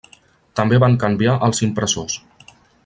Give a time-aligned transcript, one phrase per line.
[0.59, 2.19] També van canviar els impressors.